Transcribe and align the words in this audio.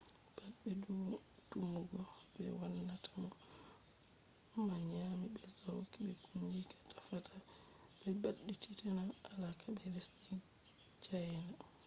pat 0.35 0.51
be 0.81 0.95
tumugo 1.51 1.99
be 2.33 2.43
wannata 2.59 3.11
mo 3.23 3.29
ma 4.67 4.75
nyami 4.91 5.25
be 5.33 5.43
sauki 5.59 5.97
be 6.05 6.13
kungiya 6.23 6.79
tefata 6.91 7.35
ɓe 7.99 8.09
ɓaditina 8.21 9.03
alaka 9.31 9.67
be 9.77 9.85
lesdi 9.95 10.33
cayna 11.05 11.53